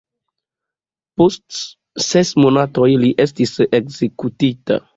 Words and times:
Post 1.21 1.59
ses 2.07 2.33
monatoj 2.47 2.89
li 3.05 3.13
estis 3.27 3.55
ekzekutita. 3.81 4.83